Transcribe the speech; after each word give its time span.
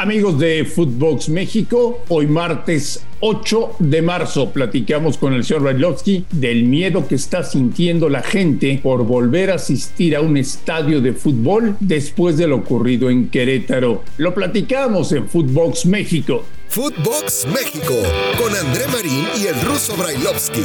Amigos 0.00 0.38
de 0.38 0.64
Footbox 0.64 1.28
México, 1.28 2.04
hoy 2.06 2.28
martes 2.28 3.04
8 3.18 3.72
de 3.80 4.00
marzo 4.00 4.52
platicamos 4.52 5.18
con 5.18 5.34
el 5.34 5.42
señor 5.42 5.64
Brailovsky 5.64 6.24
del 6.30 6.62
miedo 6.62 7.08
que 7.08 7.16
está 7.16 7.42
sintiendo 7.42 8.08
la 8.08 8.22
gente 8.22 8.78
por 8.80 9.04
volver 9.04 9.50
a 9.50 9.56
asistir 9.56 10.14
a 10.14 10.20
un 10.20 10.36
estadio 10.36 11.00
de 11.00 11.14
fútbol 11.14 11.76
después 11.80 12.36
de 12.36 12.46
lo 12.46 12.58
ocurrido 12.58 13.10
en 13.10 13.28
Querétaro. 13.28 14.04
Lo 14.18 14.34
platicamos 14.34 15.10
en 15.10 15.28
Footbox 15.28 15.86
México. 15.86 16.44
Footbox 16.68 17.48
México 17.52 17.94
con 18.38 18.54
André 18.54 18.86
Marín 18.92 19.26
y 19.42 19.46
el 19.46 19.60
ruso 19.62 19.96
Brailovsky, 19.96 20.62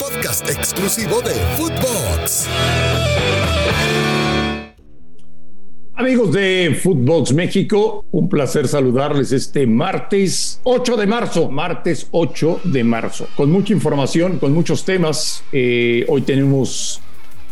podcast 0.00 0.48
exclusivo 0.48 1.20
de 1.20 1.34
Footbox. 1.58 2.48
Amigos 6.02 6.32
de 6.32 6.76
Footbox 6.82 7.32
México, 7.32 8.04
un 8.10 8.28
placer 8.28 8.66
saludarles 8.66 9.30
este 9.30 9.68
martes 9.68 10.60
8 10.64 10.96
de 10.96 11.06
marzo, 11.06 11.48
martes 11.48 12.08
8 12.10 12.62
de 12.64 12.82
marzo, 12.82 13.28
con 13.36 13.52
mucha 13.52 13.72
información, 13.72 14.40
con 14.40 14.52
muchos 14.52 14.84
temas. 14.84 15.44
Eh, 15.52 16.04
hoy 16.08 16.22
tenemos 16.22 17.00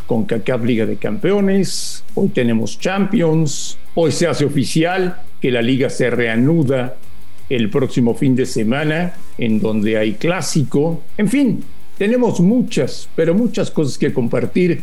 con 0.09 0.24
CACAF 0.24 0.64
Liga 0.64 0.84
de 0.84 0.96
Campeones, 0.96 2.02
hoy 2.16 2.30
tenemos 2.30 2.76
Champions, 2.76 3.78
hoy 3.95 4.10
se 4.10 4.26
hace 4.26 4.45
oficial 4.45 5.23
que 5.40 5.52
la 5.52 5.62
liga 5.62 5.88
se 5.88 6.10
reanuda 6.10 6.96
el 7.48 7.70
próximo 7.70 8.16
fin 8.16 8.34
de 8.34 8.46
semana, 8.46 9.14
en 9.38 9.60
donde 9.60 9.96
hay 9.96 10.14
clásico. 10.14 11.04
En 11.16 11.28
fin, 11.28 11.62
tenemos 11.96 12.40
muchas, 12.40 13.09
pero 13.14 13.32
muchas 13.32 13.70
cosas 13.70 13.96
que 13.96 14.12
compartir 14.12 14.82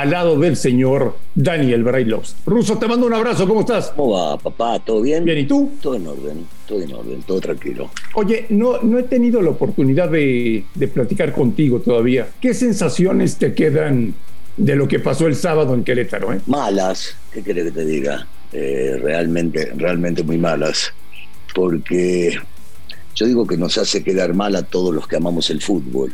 al 0.00 0.10
lado 0.10 0.38
del 0.38 0.56
señor 0.56 1.16
Daniel 1.34 1.82
Brailovsky. 1.82 2.42
Ruso, 2.44 2.76
te 2.76 2.86
mando 2.86 3.06
un 3.06 3.14
abrazo, 3.14 3.48
¿cómo 3.48 3.60
estás? 3.60 3.92
¿Cómo 3.96 4.12
va, 4.12 4.36
papá? 4.36 4.78
¿Todo 4.78 5.00
bien? 5.00 5.24
Bien, 5.24 5.38
¿y 5.38 5.46
tú? 5.46 5.72
Todo 5.80 5.94
en 5.94 6.06
orden, 6.06 6.46
todo 6.68 6.82
en 6.82 6.92
orden, 6.92 7.22
todo 7.22 7.40
tranquilo. 7.40 7.90
Oye, 8.14 8.44
no, 8.50 8.82
no 8.82 8.98
he 8.98 9.04
tenido 9.04 9.40
la 9.40 9.50
oportunidad 9.50 10.10
de, 10.10 10.64
platicar 10.92 11.32
contigo 11.32 11.80
todavía. 11.80 12.28
¿Qué 12.40 12.52
sensaciones 12.52 13.36
te 13.36 13.54
quedan 13.54 14.14
de 14.58 14.76
lo 14.76 14.86
que 14.86 14.98
pasó 14.98 15.26
el 15.26 15.34
sábado 15.34 15.72
en 15.72 15.82
Querétaro? 15.82 16.34
Eh? 16.34 16.40
Malas, 16.46 17.16
¿qué 17.32 17.42
querés 17.42 17.64
que 17.64 17.70
te 17.72 17.84
diga? 17.86 18.26
Eh, 18.52 18.98
realmente, 19.00 19.72
realmente 19.76 20.22
muy 20.22 20.36
malas. 20.36 20.92
Porque 21.54 22.38
yo 23.14 23.26
digo 23.26 23.46
que 23.46 23.56
nos 23.56 23.78
hace 23.78 24.04
quedar 24.04 24.34
mal 24.34 24.56
a 24.56 24.62
todos 24.62 24.94
los 24.94 25.08
que 25.08 25.16
amamos 25.16 25.48
el 25.48 25.62
fútbol, 25.62 26.12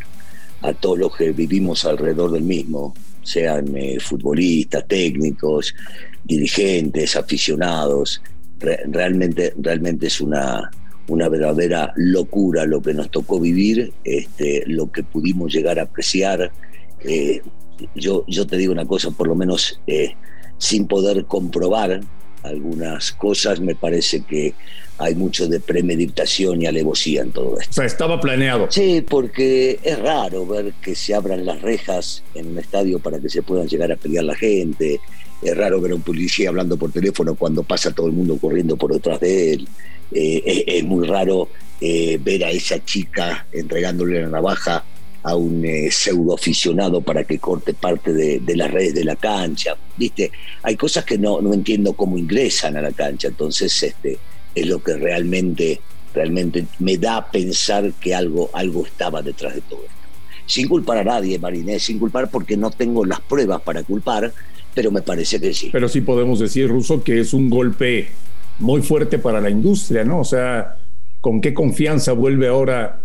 a 0.60 0.72
todos 0.72 1.00
los 1.00 1.16
que 1.16 1.32
vivimos 1.32 1.84
alrededor 1.84 2.30
del 2.30 2.44
mismo 2.44 2.94
sean 3.22 3.76
eh, 3.76 3.98
futbolistas, 4.00 4.86
técnicos, 4.86 5.74
dirigentes, 6.24 7.16
aficionados. 7.16 8.22
realmente, 8.60 9.54
realmente 9.56 10.06
es 10.06 10.20
una, 10.20 10.70
una 11.08 11.28
verdadera 11.28 11.92
locura 11.96 12.64
lo 12.64 12.80
que 12.80 12.94
nos 12.94 13.10
tocó 13.10 13.40
vivir, 13.40 13.92
este, 14.04 14.64
lo 14.66 14.90
que 14.90 15.02
pudimos 15.02 15.52
llegar 15.52 15.78
a 15.78 15.84
apreciar. 15.84 16.52
Eh, 17.00 17.40
yo, 17.94 18.24
yo 18.28 18.46
te 18.46 18.56
digo 18.56 18.72
una 18.72 18.86
cosa, 18.86 19.10
por 19.10 19.26
lo 19.26 19.34
menos 19.34 19.80
eh, 19.86 20.14
sin 20.58 20.86
poder 20.86 21.24
comprobar 21.24 22.00
algunas 22.42 23.12
cosas, 23.12 23.60
me 23.60 23.74
parece 23.74 24.22
que 24.22 24.54
hay 24.98 25.14
mucho 25.14 25.48
de 25.48 25.60
premeditación 25.60 26.62
y 26.62 26.66
alevosía 26.66 27.22
en 27.22 27.32
todo 27.32 27.58
esto. 27.58 27.70
O 27.70 27.74
sea, 27.74 27.84
estaba 27.84 28.20
planeado. 28.20 28.68
Sí, 28.70 29.04
porque 29.08 29.80
es 29.82 29.98
raro 29.98 30.46
ver 30.46 30.72
que 30.80 30.94
se 30.94 31.14
abran 31.14 31.44
las 31.44 31.60
rejas 31.60 32.22
en 32.34 32.48
un 32.48 32.58
estadio 32.58 32.98
para 32.98 33.18
que 33.18 33.28
se 33.28 33.42
puedan 33.42 33.66
llegar 33.66 33.90
a 33.90 33.96
pelear 33.96 34.24
la 34.24 34.36
gente. 34.36 35.00
Es 35.42 35.56
raro 35.56 35.80
ver 35.80 35.92
a 35.92 35.94
un 35.96 36.02
policía 36.02 36.50
hablando 36.50 36.76
por 36.76 36.92
teléfono 36.92 37.34
cuando 37.34 37.62
pasa 37.62 37.90
todo 37.92 38.06
el 38.06 38.12
mundo 38.12 38.38
corriendo 38.38 38.76
por 38.76 38.92
detrás 38.92 39.18
de 39.20 39.54
él. 39.54 39.68
Eh, 40.12 40.64
es, 40.66 40.84
muy 40.84 41.06
raro 41.06 41.48
eh, 41.80 42.18
ver 42.22 42.44
a 42.44 42.50
esa 42.50 42.84
chica 42.84 43.46
entregándole 43.50 44.20
la 44.20 44.28
navaja 44.28 44.84
a 45.24 45.36
un 45.36 45.64
eh, 45.64 45.90
pseudo 45.90 46.34
aficionado 46.34 47.00
para 47.00 47.24
que 47.24 47.38
corte 47.38 47.74
parte 47.74 48.12
de, 48.12 48.56
las 48.56 48.70
redes 48.70 48.94
de 48.94 49.04
la 49.04 49.16
cancha. 49.16 49.76
¿Viste? 49.96 50.32
Hay 50.62 50.76
cosas 50.76 51.04
que 51.04 51.18
no, 51.18 51.40
no 51.40 51.54
entiendo 51.54 51.92
cómo 51.92 52.18
ingresan 52.18 52.76
a 52.76 52.82
la 52.82 52.92
cancha. 52.92 53.28
Entonces, 53.28 53.82
este, 53.82 54.18
es 54.54 54.66
lo 54.66 54.82
que 54.82 54.96
realmente, 54.96 55.80
realmente 56.14 56.66
me 56.80 56.96
da 56.96 57.18
a 57.18 57.30
pensar 57.30 57.92
que 57.94 58.14
algo, 58.14 58.50
algo 58.52 58.84
estaba 58.84 59.22
detrás 59.22 59.54
de 59.54 59.60
todo 59.62 59.80
esto. 59.82 59.92
Sin 60.46 60.68
culpar 60.68 60.98
a 60.98 61.04
nadie, 61.04 61.38
Mariné, 61.38 61.78
sin 61.78 61.98
culpar 61.98 62.28
porque 62.28 62.56
no 62.56 62.70
tengo 62.70 63.04
las 63.04 63.20
pruebas 63.20 63.62
para 63.62 63.84
culpar, 63.84 64.32
pero 64.74 64.90
me 64.90 65.02
parece 65.02 65.40
que 65.40 65.54
sí. 65.54 65.70
Pero 65.70 65.88
sí 65.88 66.00
podemos 66.00 66.40
decir, 66.40 66.68
Ruso, 66.68 67.04
que 67.04 67.20
es 67.20 67.32
un 67.32 67.48
golpe 67.48 68.08
muy 68.58 68.82
fuerte 68.82 69.18
para 69.18 69.40
la 69.40 69.50
industria, 69.50 70.04
¿no? 70.04 70.20
O 70.20 70.24
sea, 70.24 70.78
¿con 71.20 71.40
qué 71.40 71.54
confianza 71.54 72.12
vuelve 72.12 72.48
ahora 72.48 73.01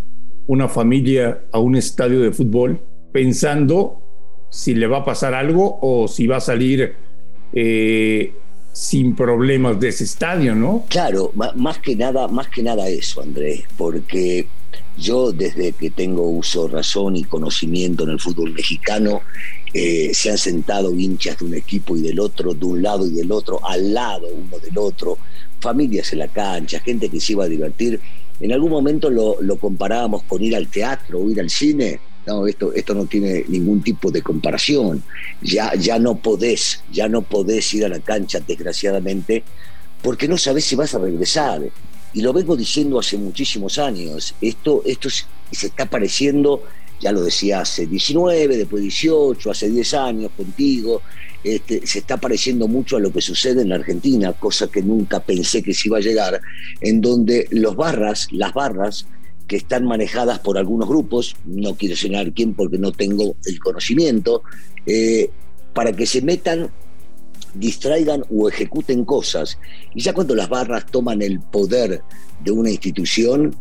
una 0.48 0.68
familia 0.68 1.44
a 1.52 1.60
un 1.60 1.76
estadio 1.76 2.22
de 2.22 2.32
fútbol 2.32 2.82
pensando 3.12 4.02
si 4.50 4.74
le 4.74 4.88
va 4.88 5.00
a 5.00 5.06
pasar 5.06 5.34
algo 5.34 5.78
o 5.82 6.08
si 6.08 6.26
va 6.26 6.38
a 6.38 6.42
salir 6.42 6.96
eh, 7.54 8.34
sin 8.72 9.16
problemas 9.16 9.80
de 9.80 9.90
ese 9.90 10.04
estadio, 10.04 10.56
¿no? 10.56 10.86
Claro, 10.88 11.32
más 11.34 11.80
que 11.80 11.96
nada, 11.96 12.28
más 12.28 12.48
que 12.48 12.62
nada 12.62 12.88
eso, 12.88 13.22
Andrés, 13.22 13.64
porque 13.76 14.48
yo 14.98 15.32
desde 15.32 15.74
que 15.74 15.90
tengo 15.90 16.30
uso, 16.30 16.68
razón 16.68 17.16
y 17.16 17.24
conocimiento 17.24 18.04
en 18.04 18.12
el 18.12 18.20
fútbol 18.20 18.54
mexicano, 18.54 19.22
eh, 19.74 20.12
se 20.14 20.30
han 20.30 20.38
sentado 20.38 20.94
hinchas 20.94 21.40
de 21.40 21.46
un 21.46 21.54
equipo 21.56 21.98
y 21.98 22.02
del 22.02 22.20
otro, 22.20 22.54
de 22.54 22.66
un 22.66 22.82
lado 22.82 23.06
y 23.06 23.12
del 23.12 23.32
otro, 23.32 23.60
al 23.66 23.94
lado 23.94 24.28
uno 24.28 24.58
del 24.60 24.78
otro, 24.78 25.18
familias 25.60 26.14
en 26.14 26.20
la 26.20 26.28
cancha, 26.28 26.80
gente 26.80 27.10
que 27.10 27.20
se 27.20 27.34
iba 27.34 27.46
a 27.46 27.50
divertir. 27.50 28.00
En 28.40 28.52
algún 28.54 28.72
momento 28.72 29.10
lo, 29.10 29.42
lo 29.42 29.58
comparábamos 29.58 30.24
con 30.24 30.44
ir 30.44 30.56
al 30.56 30.68
teatro 30.68 31.20
o 31.20 31.30
ir 31.30 31.40
al 31.40 31.50
cine 31.50 32.00
no, 32.28 32.46
esto, 32.46 32.74
esto 32.74 32.94
no 32.94 33.06
tiene 33.06 33.46
ningún 33.48 33.82
tipo 33.82 34.12
de 34.12 34.22
comparación. 34.22 35.02
Ya, 35.42 35.74
ya 35.76 35.98
no 35.98 36.16
podés, 36.16 36.84
ya 36.92 37.08
no 37.08 37.22
podés 37.22 37.74
ir 37.74 37.86
a 37.86 37.90
la 37.90 38.00
cancha, 38.02 38.42
desgraciadamente, 38.46 39.44
porque 40.02 40.28
no 40.28 40.38
sabés 40.38 40.66
si 40.66 40.76
vas 40.76 40.94
a 40.94 41.00
regresar. 41.00 41.62
Y 42.14 42.22
lo 42.22 42.34
vengo 42.34 42.58
diciendo 42.58 43.00
hace 43.00 43.18
muchísimos 43.18 43.78
años. 43.78 44.36
Esto, 44.42 44.84
esto 44.86 45.10
se 45.10 45.68
está 45.68 45.86
pareciendo, 45.86 46.64
ya 47.00 47.12
lo 47.12 47.22
decía 47.22 47.62
hace 47.62 47.86
19, 47.86 48.58
después 48.58 48.82
18, 48.82 49.52
hace 49.52 49.70
10 49.70 49.94
años 49.94 50.32
contigo. 50.36 51.02
Este, 51.44 51.86
se 51.86 52.00
está 52.00 52.18
pareciendo 52.18 52.68
mucho 52.68 52.98
a 52.98 53.00
lo 53.00 53.12
que 53.12 53.22
sucede 53.22 53.62
en 53.62 53.70
la 53.70 53.76
Argentina, 53.76 54.34
cosa 54.34 54.68
que 54.68 54.82
nunca 54.82 55.20
pensé 55.20 55.64
que 55.64 55.74
se 55.74 55.88
iba 55.88 55.98
a 55.98 56.02
llegar, 56.02 56.42
en 56.82 57.00
donde 57.00 57.48
los 57.52 57.76
barras, 57.76 58.28
las 58.32 58.54
barras, 58.54 59.06
que 59.48 59.56
están 59.56 59.86
manejadas 59.86 60.40
por 60.40 60.58
algunos 60.58 60.90
grupos, 60.90 61.36
no 61.46 61.76
quiero 61.76 61.96
señalar 61.96 62.34
quién 62.34 62.54
porque 62.54 62.78
no 62.78 62.92
tengo 62.92 63.38
el 63.46 63.60
conocimiento, 63.60 64.44
eh, 64.86 65.30
para 65.74 65.94
que 65.94 66.06
se 66.06 66.22
metan, 66.22 66.70
distraigan 67.54 68.26
o 68.30 68.50
ejecuten 68.50 69.06
cosas. 69.06 69.58
Y 69.96 70.02
ya 70.02 70.14
cuando 70.14 70.36
las 70.36 70.50
barras 70.50 70.86
toman 70.88 71.22
el 71.22 71.40
poder 71.40 72.02
de 72.44 72.52
una 72.52 72.70
institución, 72.70 73.56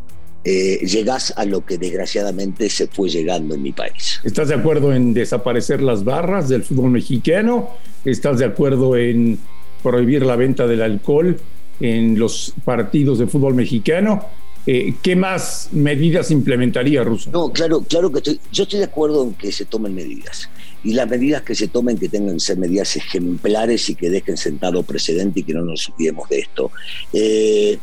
eh, 0.48 0.78
llegás 0.86 1.34
a 1.36 1.44
lo 1.44 1.66
que 1.66 1.76
desgraciadamente 1.76 2.70
se 2.70 2.86
fue 2.86 3.08
llegando 3.08 3.56
en 3.56 3.62
mi 3.62 3.72
país. 3.72 4.20
¿Estás 4.22 4.46
de 4.46 4.54
acuerdo 4.54 4.94
en 4.94 5.12
desaparecer 5.12 5.82
las 5.82 6.04
barras 6.04 6.48
del 6.48 6.62
fútbol 6.62 6.92
mexicano? 6.92 7.70
¿Estás 8.04 8.38
de 8.38 8.44
acuerdo 8.44 8.96
en 8.96 9.40
prohibir 9.82 10.24
la 10.24 10.36
venta 10.36 10.68
del 10.68 10.82
alcohol 10.82 11.36
en 11.80 12.16
los 12.16 12.54
partidos 12.64 13.18
de 13.18 13.26
fútbol 13.26 13.54
mexicano? 13.54 14.24
Eh, 14.68 14.94
¿Qué 15.02 15.16
más 15.16 15.70
medidas 15.72 16.30
implementaría 16.30 17.02
Russo? 17.02 17.28
No, 17.32 17.50
claro, 17.52 17.80
claro 17.80 18.12
que 18.12 18.18
estoy, 18.18 18.40
yo 18.52 18.62
estoy 18.62 18.78
de 18.78 18.84
acuerdo 18.84 19.24
en 19.24 19.34
que 19.34 19.50
se 19.50 19.64
tomen 19.64 19.96
medidas. 19.96 20.48
Y 20.84 20.92
las 20.92 21.08
medidas 21.08 21.42
que 21.42 21.56
se 21.56 21.66
tomen 21.66 21.98
que 21.98 22.08
tengan 22.08 22.34
que 22.34 22.40
ser 22.40 22.56
medidas 22.56 22.94
ejemplares 22.94 23.90
y 23.90 23.96
que 23.96 24.10
dejen 24.10 24.36
sentado 24.36 24.84
precedente 24.84 25.40
y 25.40 25.42
que 25.42 25.54
no 25.54 25.62
nos 25.62 25.88
olvidemos 25.88 26.28
de 26.28 26.38
esto. 26.38 26.70
Eh, 27.12 27.78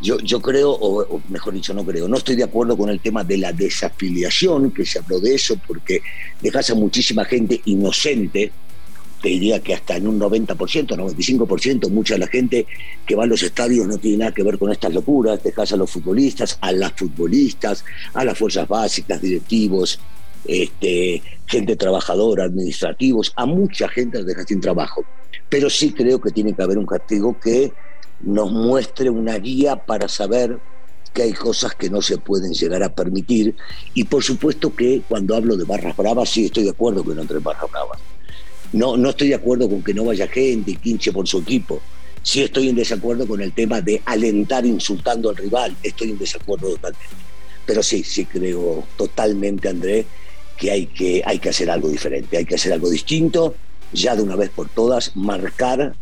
yo, 0.00 0.18
yo 0.18 0.40
creo, 0.40 0.70
o, 0.70 1.20
mejor 1.28 1.54
dicho, 1.54 1.74
no 1.74 1.84
creo, 1.84 2.08
no 2.08 2.16
estoy 2.16 2.36
de 2.36 2.44
acuerdo 2.44 2.76
con 2.76 2.88
el 2.88 3.00
tema 3.00 3.24
de 3.24 3.38
la 3.38 3.52
desafiliación, 3.52 4.70
que 4.70 4.86
se 4.86 4.98
habló 4.98 5.20
de 5.20 5.34
eso, 5.34 5.60
porque 5.66 6.00
dejas 6.40 6.70
a 6.70 6.74
muchísima 6.74 7.24
gente 7.24 7.60
inocente 7.64 8.52
te 9.20 9.30
diría 9.30 9.60
que 9.60 9.74
hasta 9.74 9.96
en 9.96 10.06
un 10.06 10.20
90%, 10.20 10.56
95%, 10.56 11.90
mucha 11.90 12.14
de 12.14 12.20
la 12.20 12.28
gente 12.28 12.66
que 13.04 13.16
va 13.16 13.24
a 13.24 13.26
los 13.26 13.42
estadios 13.42 13.86
no 13.86 13.98
tiene 13.98 14.18
nada 14.18 14.32
que 14.32 14.42
ver 14.42 14.58
con 14.58 14.70
estas 14.70 14.94
locuras, 14.94 15.42
dejas 15.42 15.72
a 15.72 15.76
los 15.76 15.90
futbolistas, 15.90 16.56
a 16.60 16.72
las 16.72 16.92
futbolistas, 16.92 17.84
a 18.14 18.24
las 18.24 18.38
fuerzas 18.38 18.68
básicas, 18.68 19.20
directivos, 19.20 19.98
este, 20.44 21.22
gente 21.46 21.76
trabajadora, 21.76 22.44
administrativos, 22.44 23.32
a 23.36 23.46
mucha 23.46 23.88
gente 23.88 24.18
la 24.18 24.24
dejas 24.24 24.46
sin 24.46 24.60
trabajo. 24.60 25.04
Pero 25.48 25.68
sí 25.68 25.92
creo 25.92 26.20
que 26.20 26.30
tiene 26.30 26.54
que 26.54 26.62
haber 26.62 26.78
un 26.78 26.86
castigo 26.86 27.38
que 27.40 27.72
nos 28.20 28.50
muestre 28.50 29.10
una 29.10 29.38
guía 29.38 29.76
para 29.76 30.08
saber 30.08 30.58
que 31.14 31.22
hay 31.22 31.32
cosas 31.32 31.74
que 31.74 31.90
no 31.90 32.02
se 32.02 32.18
pueden 32.18 32.52
llegar 32.52 32.82
a 32.82 32.94
permitir 32.94 33.56
y 33.94 34.04
por 34.04 34.22
supuesto 34.22 34.74
que 34.74 35.02
cuando 35.08 35.34
hablo 35.34 35.56
de 35.56 35.64
barras 35.64 35.96
bravas 35.96 36.28
sí 36.28 36.46
estoy 36.46 36.64
de 36.64 36.70
acuerdo 36.70 37.04
que 37.04 37.14
no 37.14 37.22
entre 37.22 37.38
barras 37.38 37.70
bravas 37.70 37.98
no, 38.72 38.96
no 38.96 39.10
estoy 39.10 39.28
de 39.28 39.34
acuerdo 39.34 39.68
con 39.68 39.82
que 39.82 39.94
no 39.94 40.04
vaya 40.04 40.28
gente 40.28 40.72
y 40.72 40.76
quinche 40.76 41.12
por 41.12 41.26
su 41.26 41.38
equipo. 41.38 41.80
Sí 42.22 42.42
estoy 42.42 42.68
en 42.68 42.76
desacuerdo 42.76 43.26
con 43.26 43.40
el 43.40 43.52
tema 43.52 43.80
de 43.80 44.02
alentar 44.04 44.66
insultando 44.66 45.30
al 45.30 45.36
rival, 45.36 45.76
estoy 45.82 46.10
en 46.10 46.18
desacuerdo 46.18 46.70
totalmente. 46.70 47.06
Pero 47.64 47.82
sí, 47.82 48.02
sí 48.02 48.26
creo 48.26 48.84
totalmente, 48.96 49.68
André, 49.68 50.04
que 50.56 50.70
hay 50.70 50.86
que, 50.86 51.22
hay 51.24 51.38
que 51.38 51.48
hacer 51.48 51.70
algo 51.70 51.88
diferente, 51.88 52.36
hay 52.36 52.44
que 52.44 52.56
hacer 52.56 52.72
algo 52.72 52.90
distinto, 52.90 53.54
ya 53.92 54.14
de 54.16 54.22
una 54.22 54.36
vez 54.36 54.50
por 54.50 54.68
todas, 54.68 55.16
marcar 55.16 55.94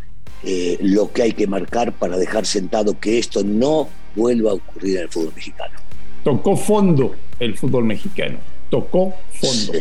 eh, 0.42 0.78
lo 0.80 1.12
que 1.12 1.22
hay 1.22 1.32
que 1.32 1.46
marcar 1.46 1.92
para 1.92 2.16
dejar 2.16 2.46
sentado 2.46 2.98
que 2.98 3.18
esto 3.18 3.42
no 3.44 3.88
vuelva 4.14 4.50
a 4.50 4.54
ocurrir 4.54 4.96
en 4.96 5.02
el 5.04 5.08
fútbol 5.08 5.32
mexicano. 5.34 5.78
Tocó 6.24 6.56
fondo 6.56 7.14
el 7.38 7.56
fútbol 7.56 7.84
mexicano, 7.84 8.38
tocó 8.70 9.14
fondo. 9.32 9.72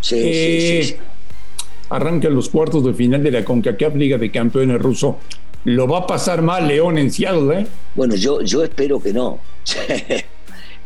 Sí, 0.00 0.16
sí, 0.16 0.22
sí, 0.22 0.82
sí. 0.82 0.92
Eh, 0.94 0.98
Arrancan 1.90 2.34
los 2.34 2.48
cuartos 2.48 2.84
de 2.84 2.94
final 2.94 3.22
de 3.22 3.32
la 3.32 3.44
CONCACAF 3.44 3.96
Liga 3.96 4.16
de 4.16 4.30
Campeones 4.30 4.80
ruso. 4.80 5.18
Lo 5.64 5.88
va 5.88 5.98
a 5.98 6.06
pasar 6.06 6.40
mal 6.40 6.68
León 6.68 6.98
en 6.98 7.10
Seattle, 7.10 7.60
¿eh? 7.60 7.66
Bueno, 7.96 8.14
yo, 8.14 8.40
yo 8.42 8.62
espero 8.62 9.02
que 9.02 9.12
no. 9.12 9.40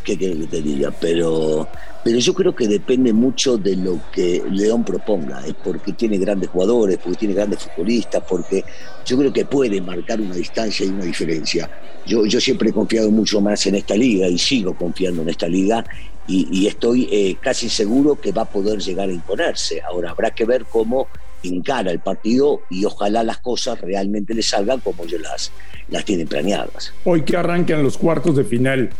¿Qué 0.04 0.16
quieres 0.16 0.38
que 0.38 0.46
te 0.46 0.62
diga? 0.62 0.90
Pero, 0.98 1.68
pero 2.04 2.18
yo 2.18 2.34
creo 2.34 2.54
que 2.54 2.68
depende 2.68 3.14
mucho 3.14 3.56
de 3.56 3.76
lo 3.76 3.98
que 4.12 4.42
León 4.50 4.84
proponga, 4.84 5.42
es 5.46 5.54
porque 5.54 5.94
tiene 5.94 6.18
grandes 6.18 6.50
jugadores, 6.50 6.98
porque 6.98 7.18
tiene 7.20 7.34
grandes 7.34 7.60
futbolistas, 7.60 8.22
porque 8.28 8.62
yo 9.06 9.16
creo 9.16 9.32
que 9.32 9.46
puede 9.46 9.80
marcar 9.80 10.20
una 10.20 10.34
distancia 10.34 10.84
y 10.84 10.90
una 10.90 11.04
diferencia. 11.04 11.70
Yo, 12.06 12.26
yo 12.26 12.38
siempre 12.42 12.68
he 12.68 12.72
confiado 12.74 13.10
mucho 13.10 13.40
más 13.40 13.66
en 13.66 13.76
esta 13.76 13.96
liga 13.96 14.28
y 14.28 14.36
sigo 14.36 14.74
confiando 14.74 15.22
en 15.22 15.30
esta 15.30 15.48
liga 15.48 15.82
y, 16.26 16.66
estoy 16.66 17.08
eh, 17.10 17.36
casi 17.40 17.68
seguro 17.68 18.18
que 18.18 18.32
va 18.32 18.42
a 18.42 18.50
poder 18.50 18.80
llegar 18.80 19.08
a 19.08 19.12
imponerse. 19.12 19.82
Ahora 19.82 20.10
habrá 20.10 20.30
que 20.30 20.44
ver 20.44 20.64
cómo 20.64 21.06
encara 21.42 21.90
el 21.90 22.00
partido 22.00 22.60
y 22.70 22.84
ojalá 22.84 23.22
las 23.22 23.38
cosas 23.38 23.80
realmente 23.80 24.34
le 24.34 24.42
salgan 24.42 24.80
como 24.80 25.04
ellos 25.04 25.20
las, 25.20 25.52
las 25.88 26.04
tienen 26.04 26.26
planeadas. 26.26 26.92
Hoy 27.04 27.22
que 27.22 27.36
arrancan 27.36 27.82
los 27.82 27.98
cuartos 27.98 28.36
de 28.36 28.44
final, 28.44 28.90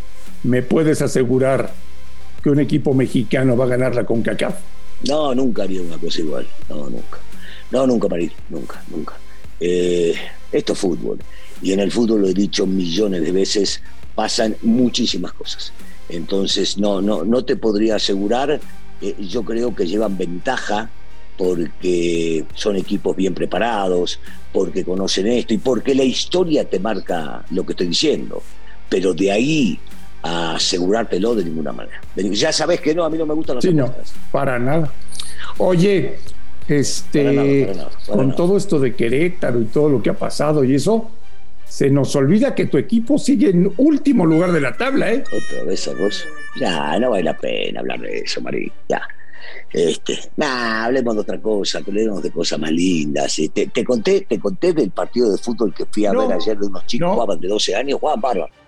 ¿me 0.43 0.63
puedes 0.63 1.01
asegurar 1.01 1.73
que 2.45 2.51
un 2.51 2.61
equipo 2.61 2.93
mexicano 2.93 3.57
va 3.57 3.65
a 3.65 3.69
ganar 3.69 3.95
la 3.95 4.05
CONCACAF? 4.05 4.55
No, 5.09 5.35
nunca 5.35 5.63
haría 5.63 5.81
una 5.81 5.97
cosa 5.97 6.21
igual. 6.21 6.47
No, 6.69 6.91
nunca. 6.91 7.19
No, 7.71 7.87
nunca, 7.87 8.07
Marín. 8.07 8.31
Nunca, 8.51 8.83
nunca. 8.91 9.15
Eh, 9.59 10.15
esto 10.53 10.75
es 10.75 10.79
fútbol. 10.79 11.19
Y 11.63 11.73
en 11.73 11.81
el 11.81 11.91
fútbol, 11.91 12.21
lo 12.21 12.29
he 12.29 12.35
dicho 12.35 12.67
millones 12.67 13.23
de 13.23 13.33
veces, 13.33 13.81
pasan 14.15 14.57
muchísimas 14.61 15.33
cosas. 15.33 15.73
Entonces, 16.11 16.77
no, 16.77 17.01
no, 17.01 17.25
no 17.25 17.47
te 17.47 17.57
podría 17.57 17.97
asegurar. 17.97 18.61
Eh, 19.01 19.17
yo 19.21 19.43
creo 19.43 19.75
que 19.75 19.87
llevan 19.87 20.19
ventaja 20.19 20.91
porque 21.39 22.45
son 22.55 22.77
equipos 22.77 23.17
bien 23.17 23.33
preparados, 23.33 24.21
porque 24.53 24.85
conocen 24.85 25.29
esto 25.29 25.55
y 25.55 25.59
porque 25.59 25.95
la 25.95 26.05
historia 26.05 26.69
te 26.69 26.79
marca 26.79 27.43
lo 27.51 27.65
que 27.65 27.73
estoy 27.73 27.87
diciendo. 27.87 28.43
Pero 28.91 29.15
de 29.15 29.33
ahí 29.33 29.81
a 30.25 30.55
asegurártelo 30.55 31.35
de 31.35 31.45
ninguna 31.45 31.73
manera. 31.73 32.01
Ya 32.17 32.51
sabes 32.51 32.81
que 32.81 32.95
no, 32.95 33.05
a 33.05 33.11
mí 33.11 33.19
no 33.19 33.27
me 33.27 33.35
gustan 33.35 33.57
las 33.57 33.65
sí, 33.65 33.75
no, 33.75 33.95
para 34.33 34.59
nada. 34.59 34.91
Oye, 35.59 36.17
este, 36.67 37.71
con 38.07 38.35
todo 38.35 38.57
esto 38.57 38.81
de 38.81 38.95
Querétaro 38.95 39.61
y 39.61 39.67
todo 39.67 39.91
lo 39.91 40.03
que 40.03 40.11
ha 40.11 40.15
pasado 40.15 40.65
y 40.65 40.75
eso, 40.75 41.11
se 41.69 41.91
nos 41.91 42.17
olvida 42.17 42.55
que 42.55 42.67
tu 42.67 42.79
equipo 42.79 43.19
sigue 43.19 43.51
en 43.51 43.71
último 43.77 44.25
lugar 44.25 44.53
de 44.53 44.63
la 44.63 44.75
tabla, 44.75 45.13
¿eh? 45.13 45.25
Otra 45.27 45.65
vez, 45.65 45.91
vos. 45.99 46.25
Ya, 46.59 46.99
no 46.99 47.11
vale 47.11 47.25
la 47.25 47.37
pena 47.37 47.81
hablar 47.81 48.01
de 48.01 48.21
eso, 48.21 48.41
María. 48.41 48.73
Ya. 48.89 49.03
Este, 49.71 50.19
nah, 50.37 50.85
hablemos 50.85 51.17
de 51.17 51.21
otra 51.21 51.39
cosa, 51.39 51.79
hablemos 51.79 52.23
de 52.23 52.31
cosas 52.31 52.59
más 52.59 52.73
lindas. 52.73 53.39
Te, 53.53 53.67
te, 53.67 53.85
conté, 53.85 54.23
te 54.23 54.39
conté 54.39 54.73
del 54.73 54.91
partido 54.91 55.31
de 55.31 55.37
fútbol 55.37 55.75
que 55.75 55.85
fui 55.85 56.07
a 56.07 56.13
ver 56.13 56.33
ayer 56.33 56.57
de 56.57 56.67
unos 56.67 56.87
chicos 56.87 57.11
que 57.11 57.15
jugaban 57.15 57.41
de 57.41 57.49
12 57.49 57.75
años, 57.75 58.01
jugaban 58.01 58.21
bárbaro. 58.23 58.64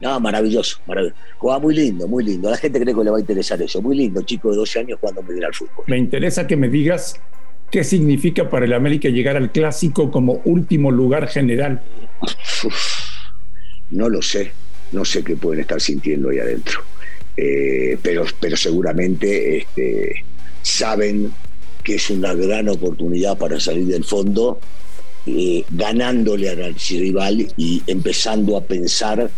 No, 0.00 0.20
maravilloso, 0.20 0.78
maravilloso. 0.86 1.16
Jugaba 1.38 1.60
muy 1.60 1.74
lindo, 1.74 2.06
muy 2.06 2.24
lindo. 2.24 2.48
A 2.48 2.52
la 2.52 2.56
gente 2.58 2.80
cree 2.80 2.94
que 2.94 3.04
le 3.04 3.10
va 3.10 3.16
a 3.16 3.20
interesar 3.20 3.60
eso. 3.62 3.80
Muy 3.80 3.96
lindo, 3.96 4.22
chico 4.22 4.50
de 4.50 4.56
12 4.56 4.80
años 4.80 4.98
jugando 5.00 5.22
muy 5.22 5.34
bien 5.34 5.44
al 5.46 5.54
fútbol. 5.54 5.84
Me 5.86 5.96
interesa 5.96 6.46
que 6.46 6.56
me 6.56 6.68
digas 6.68 7.20
qué 7.70 7.82
significa 7.82 8.48
para 8.50 8.66
el 8.66 8.72
América 8.72 9.08
llegar 9.08 9.36
al 9.36 9.50
clásico 9.52 10.10
como 10.10 10.42
último 10.44 10.90
lugar 10.90 11.28
general. 11.28 11.82
no 13.90 14.08
lo 14.08 14.20
sé, 14.20 14.52
no 14.92 15.04
sé 15.04 15.24
qué 15.24 15.36
pueden 15.36 15.60
estar 15.60 15.80
sintiendo 15.80 16.28
ahí 16.28 16.38
adentro. 16.38 16.80
Eh, 17.36 17.98
pero, 18.02 18.24
pero 18.40 18.56
seguramente 18.56 19.58
este, 19.58 20.24
saben 20.62 21.32
que 21.82 21.96
es 21.96 22.10
una 22.10 22.34
gran 22.34 22.68
oportunidad 22.68 23.38
para 23.38 23.60
salir 23.60 23.86
del 23.86 24.04
fondo, 24.04 24.58
eh, 25.26 25.64
ganándole 25.70 26.50
al 26.50 26.74
rival 26.74 27.46
y 27.56 27.82
empezando 27.86 28.56
a 28.56 28.62
pensar 28.62 29.30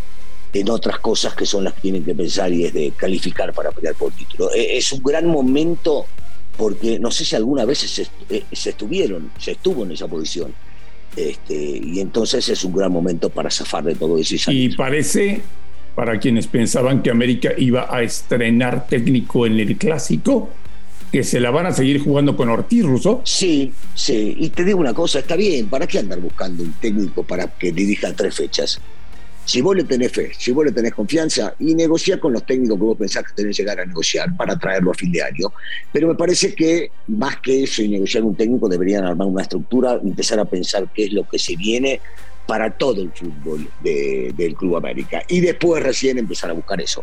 en 0.52 0.70
otras 0.70 0.98
cosas 0.98 1.34
que 1.34 1.44
son 1.46 1.64
las 1.64 1.74
que 1.74 1.82
tienen 1.82 2.04
que 2.04 2.14
pensar 2.14 2.52
y 2.52 2.64
es 2.64 2.72
de 2.72 2.92
calificar 2.96 3.52
para 3.52 3.70
pelear 3.70 3.94
por 3.94 4.12
título. 4.12 4.52
Eh, 4.54 4.78
es 4.78 4.92
un 4.92 5.02
gran 5.02 5.26
momento 5.26 6.06
porque 6.56 6.98
no 6.98 7.10
sé 7.10 7.24
si 7.24 7.36
alguna 7.36 7.64
vez 7.64 7.78
se, 7.78 8.06
eh, 8.30 8.44
se 8.52 8.70
estuvieron, 8.70 9.30
se 9.38 9.52
estuvo 9.52 9.84
en 9.84 9.92
esa 9.92 10.08
posición. 10.08 10.52
Este, 11.16 11.54
y 11.54 12.00
entonces 12.00 12.48
es 12.48 12.64
un 12.64 12.74
gran 12.74 12.92
momento 12.92 13.30
para 13.30 13.50
zafar 13.50 13.84
de 13.84 13.94
todo 13.94 14.18
eso. 14.18 14.50
Y, 14.50 14.64
y 14.64 14.76
parece, 14.76 15.42
para 15.94 16.18
quienes 16.18 16.46
pensaban 16.46 17.02
que 17.02 17.10
América 17.10 17.50
iba 17.56 17.94
a 17.94 18.02
estrenar 18.02 18.86
técnico 18.86 19.46
en 19.46 19.58
el 19.58 19.76
clásico, 19.76 20.50
que 21.12 21.24
se 21.24 21.40
la 21.40 21.50
van 21.50 21.66
a 21.66 21.72
seguir 21.72 22.02
jugando 22.02 22.36
con 22.36 22.48
Ortiz 22.48 22.84
Russo. 22.84 23.20
Sí, 23.24 23.72
sí. 23.94 24.36
Y 24.38 24.50
te 24.50 24.64
digo 24.64 24.78
una 24.78 24.94
cosa, 24.94 25.20
está 25.20 25.36
bien, 25.36 25.68
¿para 25.68 25.86
qué 25.86 25.98
andar 25.98 26.20
buscando 26.20 26.62
un 26.62 26.72
técnico 26.74 27.22
para 27.22 27.46
que 27.46 27.72
dirija 27.72 28.12
tres 28.12 28.34
fechas? 28.34 28.80
Si 29.48 29.62
vos 29.62 29.74
le 29.74 29.84
tenés 29.84 30.12
fe, 30.12 30.30
si 30.36 30.52
vos 30.52 30.62
le 30.66 30.72
tenés 30.72 30.92
confianza 30.92 31.54
y 31.58 31.74
negociar 31.74 32.20
con 32.20 32.34
los 32.34 32.44
técnicos 32.44 32.76
que 32.76 32.84
vos 32.84 32.98
pensás 32.98 33.24
que 33.24 33.32
tenés 33.32 33.56
que 33.56 33.62
llegar 33.62 33.80
a 33.80 33.86
negociar 33.86 34.36
para 34.36 34.58
traerlo 34.58 34.90
a 34.90 34.94
fin 34.94 35.10
de 35.10 35.22
año. 35.22 35.50
Pero 35.90 36.06
me 36.06 36.14
parece 36.16 36.54
que 36.54 36.90
más 37.06 37.38
que 37.38 37.62
eso 37.62 37.80
y 37.80 37.88
negociar 37.88 38.24
un 38.24 38.36
técnico 38.36 38.68
deberían 38.68 39.04
armar 39.04 39.26
una 39.26 39.40
estructura, 39.40 39.98
empezar 40.04 40.38
a 40.38 40.44
pensar 40.44 40.86
qué 40.92 41.04
es 41.06 41.14
lo 41.14 41.26
que 41.26 41.38
se 41.38 41.56
viene 41.56 41.98
para 42.46 42.76
todo 42.76 43.00
el 43.00 43.10
fútbol 43.10 43.66
del 43.82 44.54
Club 44.54 44.76
América. 44.76 45.22
Y 45.28 45.40
después 45.40 45.82
recién 45.82 46.18
empezar 46.18 46.50
a 46.50 46.52
buscar 46.52 46.78
eso. 46.82 47.02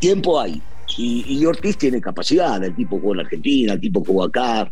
Tiempo 0.00 0.38
hay. 0.38 0.60
Y, 0.98 1.46
Ortiz 1.46 1.78
tiene 1.78 1.98
capacidad, 1.98 2.62
el 2.62 2.76
tipo 2.76 3.00
jugó 3.00 3.14
en 3.14 3.20
Argentina, 3.20 3.72
el 3.72 3.80
tipo 3.80 4.04
jugó 4.04 4.24
acá, 4.24 4.70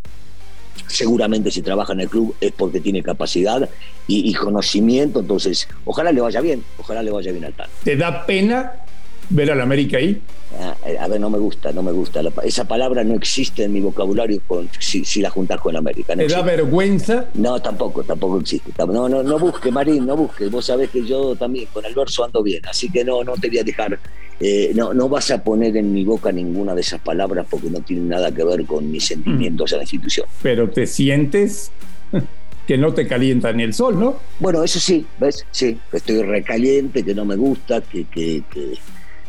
seguramente 0.86 1.50
si 1.50 1.62
trabaja 1.62 1.92
en 1.92 2.00
el 2.00 2.08
club 2.08 2.34
es 2.40 2.52
porque 2.52 2.80
tiene 2.80 3.02
capacidad 3.02 3.68
y, 4.08 4.32
conocimiento, 4.34 5.20
entonces 5.20 5.68
ojalá 5.84 6.12
le 6.12 6.20
vaya 6.20 6.40
bien, 6.40 6.62
ojalá 6.78 7.02
le 7.02 7.10
vaya 7.10 7.32
bien 7.32 7.44
al 7.44 7.52
TAN. 7.54 7.68
¿Te 7.82 7.96
da 7.96 8.24
pena 8.24 8.72
ver 9.30 9.50
al 9.50 9.60
América 9.60 9.98
ahí? 9.98 10.20
Ah, 10.60 10.76
eh, 10.86 10.96
a 10.98 11.08
ver, 11.08 11.20
no 11.20 11.28
me 11.28 11.38
gusta, 11.38 11.72
no 11.72 11.82
me 11.82 11.90
gusta. 11.90 12.20
esa 12.44 12.66
palabra 12.66 13.02
no 13.02 13.14
existe 13.14 13.64
en 13.64 13.72
mi 13.72 13.80
vocabulario 13.80 14.40
con, 14.46 14.68
si, 14.78 15.20
la 15.20 15.28
juntas 15.28 15.60
con 15.60 15.76
América. 15.76 16.14
¿Te 16.14 16.28
da 16.28 16.42
vergüenza? 16.42 17.26
No, 17.34 17.60
tampoco, 17.60 18.04
tampoco 18.04 18.40
existe. 18.40 18.72
No, 18.78 19.08
no, 19.08 19.22
no 19.22 19.38
busque, 19.38 19.70
Marín, 19.70 20.06
no 20.06 20.16
busque. 20.16 20.46
Vos 20.46 20.66
sabés 20.66 20.90
que 20.90 21.04
yo 21.04 21.34
también 21.34 21.66
con 21.72 21.84
el 21.84 21.94
verso 21.94 22.24
ando 22.24 22.42
bien, 22.42 22.64
así 22.66 22.90
que 22.90 23.04
no, 23.04 23.24
no 23.24 23.34
te 23.34 23.48
voy 23.48 23.58
a 23.58 23.64
dejar. 23.64 23.98
Eh, 24.38 24.72
no, 24.74 24.92
no 24.92 25.08
vas 25.08 25.30
a 25.30 25.42
poner 25.42 25.76
en 25.76 25.92
mi 25.92 26.04
boca 26.04 26.30
ninguna 26.30 26.74
de 26.74 26.82
esas 26.82 27.00
palabras 27.00 27.46
porque 27.48 27.70
no 27.70 27.80
tienen 27.80 28.08
nada 28.08 28.30
que 28.32 28.44
ver 28.44 28.66
con 28.66 28.90
mis 28.90 29.06
sentimientos 29.06 29.72
a 29.72 29.76
la 29.76 29.82
institución. 29.82 30.26
Pero 30.42 30.68
te 30.68 30.86
sientes 30.86 31.70
que 32.66 32.76
no 32.76 32.92
te 32.92 33.06
calienta 33.06 33.52
ni 33.52 33.62
el 33.62 33.72
sol, 33.72 33.98
¿no? 33.98 34.16
Bueno, 34.38 34.62
eso 34.62 34.78
sí, 34.78 35.06
¿ves? 35.18 35.46
Sí, 35.50 35.78
que 35.90 35.96
estoy 35.96 36.22
recaliente, 36.22 37.02
que 37.02 37.14
no 37.14 37.24
me 37.24 37.36
gusta, 37.36 37.80
que, 37.80 38.04
que, 38.04 38.42
que 38.52 38.74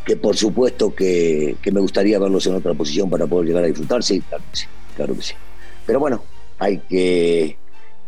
que 0.08 0.16
por 0.16 0.34
supuesto 0.38 0.94
que, 0.94 1.56
me 1.70 1.80
gustaría 1.80 2.18
verlos 2.18 2.46
en 2.46 2.54
otra 2.54 2.72
posición 2.72 3.10
para 3.10 3.26
poder 3.26 3.48
llegar 3.48 3.64
a 3.64 3.66
disfrutar, 3.66 4.02
sí, 4.02 4.22
claro 4.22 4.42
que 4.50 4.56
sí, 4.56 4.66
claro 4.96 5.14
que 5.14 5.20
sí. 5.20 5.34
Pero 5.84 6.00
bueno, 6.00 6.24
hay 6.58 6.78
que, 6.78 7.58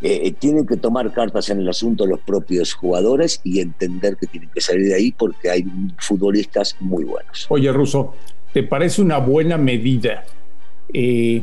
eh, 0.02 0.20
eh, 0.24 0.32
tienen 0.32 0.66
que 0.66 0.76
tomar 0.76 1.12
cartas 1.12 1.50
en 1.50 1.60
el 1.60 1.68
asunto 1.68 2.06
los 2.06 2.20
propios 2.20 2.72
jugadores 2.72 3.40
y 3.44 3.60
entender 3.60 4.16
que 4.16 4.26
tienen 4.26 4.48
que 4.50 4.60
salir 4.60 4.88
de 4.88 4.94
ahí 4.94 5.12
porque 5.12 5.50
hay 5.50 5.64
futbolistas 5.98 6.76
muy 6.80 7.04
buenos. 7.04 7.46
Oye, 7.50 7.70
Russo, 7.70 8.14
¿te 8.52 8.62
parece 8.62 9.02
una 9.02 9.18
buena 9.18 9.58
medida 9.58 10.24
eh, 10.92 11.42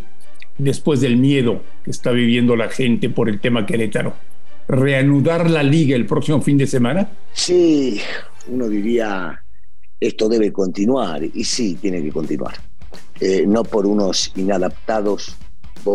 después 0.58 1.02
del 1.02 1.18
miedo 1.18 1.62
que 1.84 1.92
está 1.92 2.12
viviendo 2.12 2.56
la 2.56 2.70
gente 2.70 3.10
por 3.10 3.30
el 3.30 3.40
tema 3.40 3.66
Querétaro? 3.66 4.14
¿Reanudar 4.68 5.50
la 5.50 5.64
liga 5.64 5.96
el 5.96 6.06
próximo 6.06 6.42
fin 6.42 6.58
de 6.58 6.68
semana? 6.68 7.10
Sí, 7.34 8.02
uno 8.48 8.68
diría 8.68 9.40
esto 10.00 10.30
debe 10.30 10.52
continuar, 10.52 11.24
y 11.24 11.44
sí, 11.44 11.76
tiene 11.82 12.04
que 12.04 12.12
continuar. 12.12 12.56
Eh, 13.20 13.46
no 13.48 13.64
por 13.64 13.88
unos 13.88 14.32
inadaptados 14.36 15.36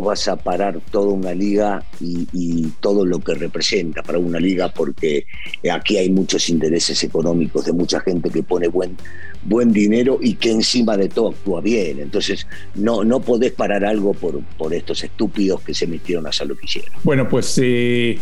vas 0.00 0.28
a 0.28 0.36
parar 0.36 0.80
toda 0.90 1.12
una 1.12 1.34
liga 1.34 1.84
y, 2.00 2.68
todo 2.80 3.04
lo 3.04 3.20
que 3.20 3.34
representa 3.34 4.02
para 4.02 4.18
una 4.18 4.40
liga, 4.40 4.68
porque 4.68 5.26
aquí 5.70 5.96
hay 5.98 6.10
muchos 6.10 6.48
intereses 6.48 7.02
económicos 7.04 7.66
de 7.66 7.72
mucha 7.72 8.00
gente 8.00 8.30
que 8.30 8.42
pone 8.42 8.68
buen, 8.68 8.96
buen 9.44 9.72
dinero 9.72 10.18
y 10.20 10.34
que 10.34 10.50
encima 10.50 10.96
de 10.96 11.08
todo 11.08 11.30
actúa 11.30 11.60
bien. 11.60 12.00
Entonces, 12.00 12.46
no, 12.74 13.04
no 13.04 13.20
podés 13.20 13.52
parar 13.52 13.84
algo 13.84 14.14
por, 14.14 14.42
por 14.58 14.74
estos 14.74 15.04
estúpidos 15.04 15.60
que 15.62 15.74
se 15.74 15.86
metieron 15.86 16.26
a 16.26 16.30
hacer 16.30 16.48
lo 16.48 16.56
que 16.56 16.66
hicieron. 16.66 16.92
Bueno, 17.04 17.28
pues 17.28 17.58
eh, 17.62 18.18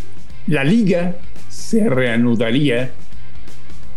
la 0.47 0.65
liga 0.65 1.17
se 1.49 1.89
reanudaría 1.89 2.93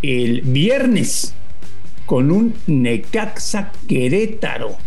el 0.02 0.42
viernes 0.42 1.34
con 2.06 2.32
un 2.32 2.54
Necaxa 2.68 3.72
Querétaro 3.88 4.78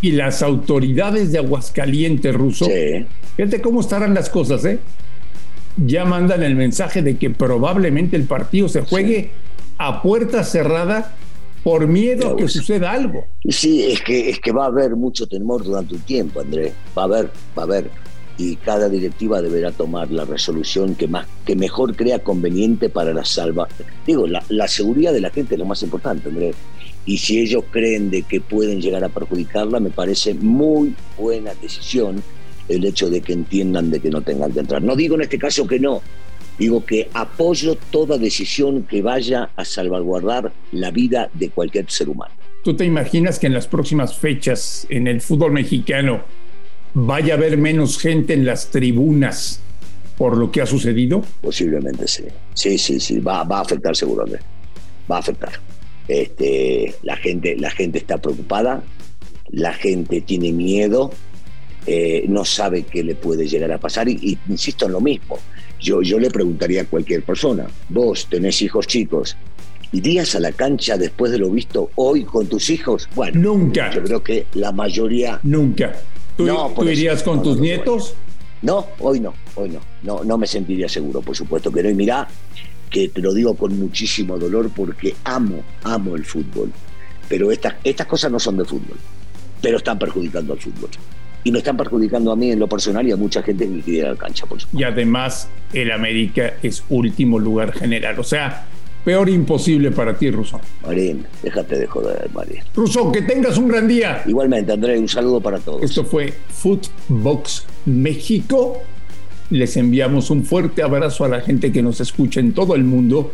y 0.00 0.12
las 0.12 0.42
autoridades 0.42 1.32
de 1.32 1.38
Aguascalientes 1.38 2.34
ruso. 2.34 2.66
Sí. 2.66 3.06
Fíjate 3.36 3.60
cómo 3.60 3.80
estarán 3.80 4.14
las 4.14 4.30
cosas, 4.30 4.64
¿eh? 4.64 4.78
Ya 5.76 6.04
mandan 6.04 6.42
el 6.42 6.56
mensaje 6.56 7.02
de 7.02 7.16
que 7.16 7.30
probablemente 7.30 8.16
el 8.16 8.24
partido 8.24 8.68
se 8.68 8.82
juegue 8.82 9.30
a 9.78 10.02
puerta 10.02 10.42
cerrada 10.42 11.14
por 11.62 11.86
miedo 11.86 12.32
a 12.32 12.36
que 12.36 12.48
suceda 12.48 12.90
algo. 12.92 13.26
Sí, 13.48 13.84
es 13.84 14.00
que, 14.02 14.30
es 14.30 14.40
que 14.40 14.52
va 14.52 14.64
a 14.64 14.68
haber 14.68 14.96
mucho 14.96 15.26
temor 15.26 15.62
durante 15.62 15.94
un 15.94 16.00
tiempo, 16.00 16.40
Andrés. 16.40 16.72
Va 16.96 17.02
a 17.02 17.04
haber, 17.04 17.30
va 17.56 17.62
a 17.62 17.66
haber. 17.66 17.90
Y 18.38 18.56
cada 18.56 18.88
directiva 18.88 19.42
deberá 19.42 19.72
tomar 19.72 20.10
la 20.10 20.24
resolución 20.24 20.94
que, 20.94 21.08
más, 21.08 21.26
que 21.44 21.56
mejor 21.56 21.96
crea 21.96 22.20
conveniente 22.20 22.88
para 22.88 23.12
la 23.12 23.24
salva. 23.24 23.68
Digo, 24.06 24.26
la, 24.26 24.42
la 24.48 24.68
seguridad 24.68 25.12
de 25.12 25.20
la 25.20 25.30
gente 25.30 25.54
es 25.54 25.58
lo 25.58 25.64
más 25.64 25.82
importante, 25.82 26.28
Andrés. 26.28 26.54
Y 27.06 27.18
si 27.18 27.40
ellos 27.40 27.64
creen 27.70 28.10
de 28.10 28.22
que 28.22 28.40
pueden 28.40 28.80
llegar 28.80 29.02
a 29.02 29.08
perjudicarla, 29.08 29.80
me 29.80 29.90
parece 29.90 30.34
muy 30.34 30.94
buena 31.16 31.52
decisión 31.60 32.22
el 32.68 32.84
hecho 32.84 33.08
de 33.08 33.22
que 33.22 33.32
entiendan 33.32 33.90
de 33.90 34.00
que 34.00 34.10
no 34.10 34.20
tengan 34.20 34.52
que 34.52 34.60
entrar. 34.60 34.82
No 34.82 34.94
digo 34.94 35.14
en 35.14 35.22
este 35.22 35.38
caso 35.38 35.66
que 35.66 35.80
no, 35.80 36.02
Digo 36.58 36.84
que 36.84 37.08
apoyo 37.14 37.76
toda 37.76 38.18
decisión 38.18 38.82
que 38.82 39.00
vaya 39.00 39.50
a 39.54 39.64
salvaguardar 39.64 40.52
la 40.72 40.90
vida 40.90 41.30
de 41.32 41.50
cualquier 41.50 41.88
ser 41.88 42.08
humano. 42.08 42.34
¿Tú 42.64 42.74
te 42.74 42.84
imaginas 42.84 43.38
que 43.38 43.46
en 43.46 43.54
las 43.54 43.68
próximas 43.68 44.18
fechas 44.18 44.84
en 44.90 45.06
el 45.06 45.20
fútbol 45.20 45.52
mexicano 45.52 46.22
vaya 46.94 47.34
a 47.34 47.36
haber 47.36 47.56
menos 47.58 47.98
gente 47.98 48.34
en 48.34 48.44
las 48.44 48.70
tribunas 48.70 49.60
por 50.16 50.36
lo 50.36 50.50
que 50.50 50.60
ha 50.60 50.66
sucedido? 50.66 51.22
Posiblemente 51.40 52.08
sí. 52.08 52.24
Sí, 52.54 52.76
sí, 52.76 52.98
sí. 52.98 53.20
Va, 53.20 53.44
va 53.44 53.58
a 53.58 53.62
afectar 53.62 53.94
seguramente. 53.94 54.44
Va 55.08 55.16
a 55.16 55.20
afectar. 55.20 55.52
Este, 56.08 56.94
la, 57.02 57.16
gente, 57.16 57.56
la 57.56 57.70
gente 57.70 57.98
está 57.98 58.18
preocupada, 58.18 58.82
la 59.50 59.74
gente 59.74 60.22
tiene 60.22 60.52
miedo, 60.52 61.10
eh, 61.86 62.24
no 62.28 62.44
sabe 62.44 62.82
qué 62.82 63.04
le 63.04 63.14
puede 63.14 63.46
llegar 63.46 63.70
a 63.72 63.78
pasar 63.78 64.08
y 64.08 64.38
insisto 64.48 64.86
en 64.86 64.92
lo 64.92 65.00
mismo 65.00 65.38
yo, 65.80 66.02
yo 66.02 66.18
le 66.18 66.30
preguntaría 66.30 66.82
a 66.82 66.84
cualquier 66.84 67.22
persona, 67.22 67.66
vos 67.88 68.26
tenés 68.28 68.60
hijos 68.62 68.86
chicos, 68.86 69.36
¿irías 69.92 70.34
a 70.34 70.40
la 70.40 70.52
cancha 70.52 70.96
después 70.96 71.32
de 71.32 71.38
lo 71.38 71.50
visto 71.50 71.90
hoy 71.94 72.24
con 72.24 72.46
tus 72.46 72.70
hijos? 72.70 73.08
Bueno, 73.14 73.40
nunca. 73.40 73.90
Yo 73.92 74.02
creo 74.02 74.22
que 74.22 74.46
la 74.54 74.72
mayoría... 74.72 75.40
Nunca. 75.42 75.94
¿Tú, 76.36 76.46
irías 76.84 77.22
con 77.22 77.42
tus 77.42 77.58
nietos? 77.58 78.14
No, 78.62 78.86
hoy 79.00 79.20
no, 79.20 79.34
hoy 79.54 79.70
no. 79.70 79.80
No, 80.02 80.24
no 80.24 80.38
me 80.38 80.46
sentiría 80.46 80.88
seguro, 80.88 81.20
por 81.20 81.36
supuesto 81.36 81.72
que 81.72 81.82
no. 81.82 81.90
Y 81.90 81.94
mirá, 81.94 82.28
que 82.88 83.08
te 83.08 83.20
lo 83.20 83.32
digo 83.32 83.54
con 83.54 83.78
muchísimo 83.78 84.38
dolor 84.38 84.70
porque 84.74 85.14
amo, 85.24 85.62
amo 85.84 86.16
el 86.16 86.24
fútbol. 86.24 86.72
Pero 87.28 87.52
estas, 87.52 87.74
estas 87.84 88.06
cosas 88.06 88.32
no 88.32 88.38
son 88.38 88.56
de 88.56 88.64
fútbol, 88.64 88.96
pero 89.60 89.78
están 89.78 89.98
perjudicando 89.98 90.54
al 90.54 90.58
fútbol 90.58 90.90
y 91.44 91.52
me 91.52 91.58
están 91.58 91.76
perjudicando 91.76 92.32
a 92.32 92.36
mí 92.36 92.50
en 92.50 92.58
lo 92.58 92.66
personal 92.66 93.06
y 93.06 93.12
a 93.12 93.16
mucha 93.16 93.42
gente 93.42 93.66
que 93.66 93.80
quiere 93.80 93.98
ir 94.00 94.06
a 94.06 94.10
la 94.10 94.16
cancha. 94.16 94.46
Por 94.46 94.58
y 94.72 94.82
además, 94.82 95.48
el 95.72 95.92
América 95.92 96.54
es 96.62 96.84
último 96.88 97.38
lugar 97.38 97.72
general. 97.72 98.18
O 98.18 98.24
sea, 98.24 98.66
peor 99.04 99.28
imposible 99.28 99.90
para 99.90 100.16
ti, 100.16 100.30
Russo. 100.30 100.60
Marín, 100.84 101.26
déjate 101.42 101.78
de 101.78 101.86
joder, 101.86 102.28
Marín. 102.34 102.58
Russo, 102.74 103.10
que 103.12 103.22
tengas 103.22 103.56
un 103.56 103.68
gran 103.68 103.88
día. 103.88 104.22
Igualmente, 104.26 104.72
André, 104.72 104.98
un 104.98 105.08
saludo 105.08 105.40
para 105.40 105.58
todos. 105.58 105.82
Esto 105.82 106.04
fue 106.04 106.34
Footbox 106.48 107.66
México. 107.86 108.82
Les 109.50 109.76
enviamos 109.76 110.30
un 110.30 110.44
fuerte 110.44 110.82
abrazo 110.82 111.24
a 111.24 111.28
la 111.28 111.40
gente 111.40 111.72
que 111.72 111.82
nos 111.82 112.00
escucha 112.00 112.40
en 112.40 112.52
todo 112.52 112.74
el 112.74 112.84
mundo 112.84 113.32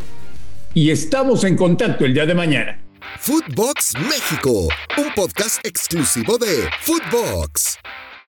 y 0.73 0.89
estamos 0.89 1.43
en 1.43 1.57
contacto 1.57 2.05
el 2.05 2.13
día 2.13 2.25
de 2.25 2.33
mañana. 2.33 2.79
Footbox 3.19 3.93
México, 3.99 4.67
un 4.97 5.13
podcast 5.15 5.65
exclusivo 5.65 6.37
de 6.37 6.69
Footbox. 6.81 7.79